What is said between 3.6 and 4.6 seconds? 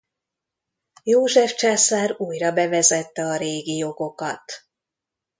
jogokat.